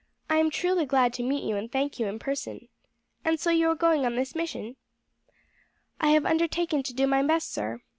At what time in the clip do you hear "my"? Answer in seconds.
7.05-7.21